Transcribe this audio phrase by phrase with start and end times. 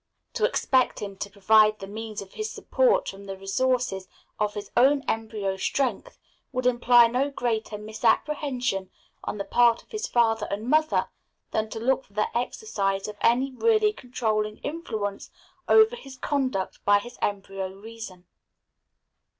[0.33, 4.07] To expect him to provide the means of his support from the resources
[4.39, 6.17] of his own embryo strength,
[6.51, 8.89] would imply no greater misapprehension
[9.23, 11.11] on the part of his father and mother
[11.51, 15.29] than to look for the exercise of any really controlling influence
[15.67, 18.25] over his conduct by his embryo reason.